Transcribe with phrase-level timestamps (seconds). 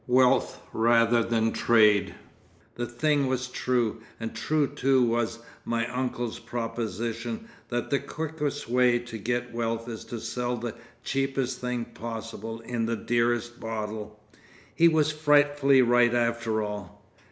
[0.07, 2.15] Wealth rather than trade!
[2.73, 8.97] The thing was true, and true too was my uncle's proposition that the quickest way
[8.97, 14.19] to get wealth is to sell the cheapest thing possible in the dearest bottle.
[14.73, 17.05] He was frightfully right after all.